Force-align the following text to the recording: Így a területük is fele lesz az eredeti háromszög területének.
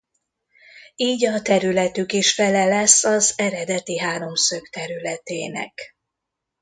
Így 0.95 1.25
a 1.25 1.41
területük 1.41 2.13
is 2.13 2.33
fele 2.33 2.65
lesz 2.65 3.03
az 3.03 3.33
eredeti 3.35 3.99
háromszög 3.99 4.67
területének. 4.69 5.95